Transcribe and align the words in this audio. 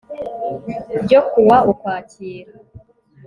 ryo 1.03 1.19
ku 1.29 1.39
wa 1.49 1.57
Ukwakira 1.71 2.51